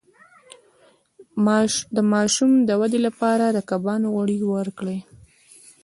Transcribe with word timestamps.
د 1.95 1.97
ماشوم 2.13 2.51
د 2.67 2.69
ودې 2.79 2.99
لپاره 3.07 3.45
د 3.51 3.57
کبانو 3.69 4.07
غوړي 4.13 4.37
ورکړئ 4.55 4.99